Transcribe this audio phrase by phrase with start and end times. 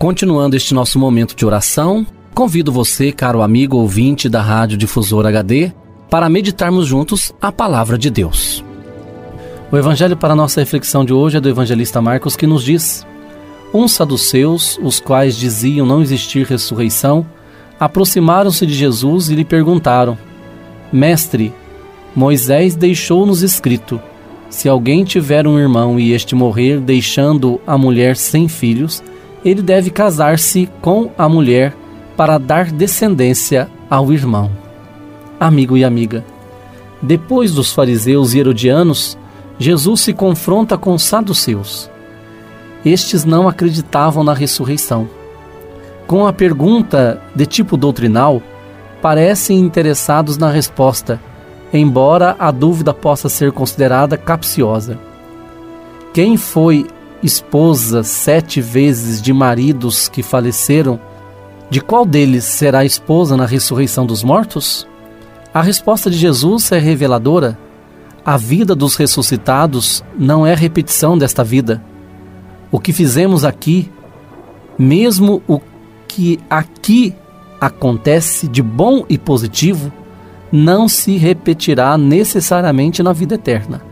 [0.00, 5.72] Continuando este nosso momento de oração, convido você, caro amigo ouvinte da Rádio Difusor HD,
[6.08, 8.64] para meditarmos juntos a palavra de Deus.
[9.70, 13.06] O evangelho para nossa reflexão de hoje é do evangelista Marcos que nos diz:
[13.74, 17.26] Uns saduceus, os quais diziam não existir ressurreição,
[17.78, 20.16] aproximaram-se de Jesus e lhe perguntaram:
[20.90, 21.52] Mestre,
[22.16, 24.00] Moisés deixou-nos escrito:
[24.48, 29.02] se alguém tiver um irmão e este morrer deixando a mulher sem filhos,
[29.44, 31.74] ele deve casar-se com a mulher
[32.16, 34.50] para dar descendência ao irmão
[35.40, 36.22] amigo e amiga.
[37.00, 39.16] Depois dos fariseus e herodianos,
[39.58, 41.90] Jesus se confronta com os saduceus.
[42.84, 45.08] Estes não acreditavam na ressurreição.
[46.06, 48.42] Com a pergunta de tipo doutrinal,
[49.00, 51.18] parecem interessados na resposta,
[51.72, 54.98] embora a dúvida possa ser considerada capciosa.
[56.12, 56.86] Quem foi
[57.22, 60.98] esposa sete vezes de maridos que faleceram,
[61.68, 64.86] de qual deles será esposa na ressurreição dos mortos?
[65.52, 67.58] A resposta de Jesus é reveladora.
[68.24, 71.82] A vida dos ressuscitados não é repetição desta vida.
[72.70, 73.90] O que fizemos aqui,
[74.78, 75.60] mesmo o
[76.06, 77.14] que aqui
[77.60, 79.92] acontece de bom e positivo,
[80.50, 83.82] não se repetirá necessariamente na vida eterna.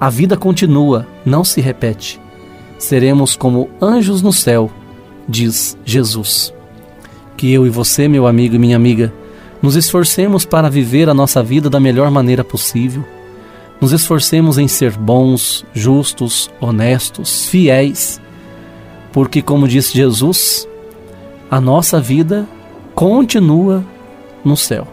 [0.00, 2.20] A vida continua, não se repete.
[2.78, 4.70] Seremos como anjos no céu,
[5.28, 6.54] diz Jesus.
[7.36, 9.12] Que eu e você, meu amigo e minha amiga,
[9.60, 13.04] nos esforcemos para viver a nossa vida da melhor maneira possível.
[13.80, 18.20] Nos esforcemos em ser bons, justos, honestos, fiéis,
[19.12, 20.68] porque, como disse Jesus,
[21.50, 22.46] a nossa vida
[22.94, 23.84] continua
[24.44, 24.86] no céu.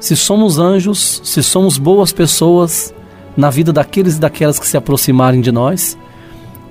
[0.00, 2.94] Se somos anjos, se somos boas pessoas
[3.36, 5.96] na vida daqueles e daquelas que se aproximarem de nós,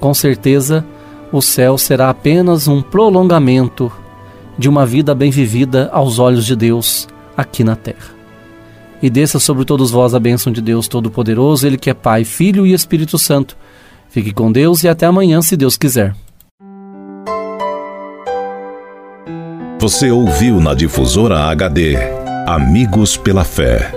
[0.03, 0.85] com certeza
[1.31, 3.89] o céu será apenas um prolongamento
[4.57, 8.11] de uma vida bem vivida aos olhos de Deus aqui na terra.
[9.01, 12.67] E desça sobre todos vós a bênção de Deus Todo-Poderoso, Ele que é Pai, Filho
[12.67, 13.55] e Espírito Santo.
[14.09, 16.13] Fique com Deus e até amanhã, se Deus quiser.
[19.79, 21.95] Você ouviu na Difusora HD
[22.45, 23.89] Amigos pela Fé.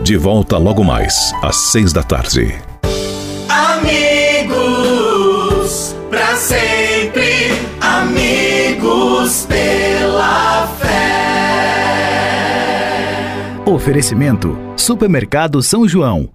[0.00, 2.58] De volta logo mais, às seis da tarde.
[6.40, 10.90] Sempre, amigos pela fé.
[13.66, 16.30] Oferecimento: Supermercado São João.